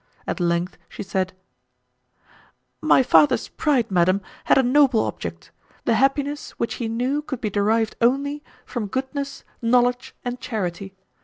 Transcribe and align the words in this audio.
At 0.25 0.39
length 0.39 0.79
she 0.89 1.03
said, 1.03 1.33
"My 2.81 3.03
father's 3.03 3.49
pride, 3.49 3.91
Madam, 3.91 4.21
had 4.45 4.57
a 4.57 4.63
noble 4.63 5.01
object—the 5.01 5.93
happiness 5.93 6.57
which 6.57 6.73
he 6.81 6.87
knew 6.87 7.21
could 7.21 7.39
be 7.39 7.51
derived 7.51 7.95
only 8.01 8.41
from 8.65 8.87
goodness, 8.87 9.43
knowledge 9.61 10.15
and 10.25 10.39
charity. 10.39 10.95